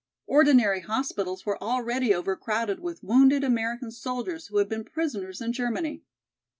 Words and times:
Ordinary 0.25 0.79
hospitals 0.79 1.45
were 1.45 1.61
already 1.63 2.11
overcrowded 2.11 2.79
with 2.79 3.03
wounded 3.03 3.43
American 3.43 3.91
soldiers 3.91 4.47
who 4.47 4.57
had 4.57 4.67
been 4.67 4.83
prisoners 4.83 5.41
in 5.41 5.53
Germany. 5.53 6.01